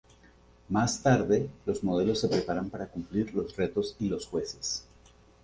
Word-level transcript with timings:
Más 0.67 1.03
tarde, 1.03 1.47
los 1.67 1.83
modelos 1.83 2.19
se 2.21 2.27
preparan 2.27 2.71
para 2.71 2.87
cumplir 2.87 3.35
los 3.35 3.55
retos 3.55 3.95
y 3.99 4.09
los 4.09 4.25
jueces. 4.25 4.83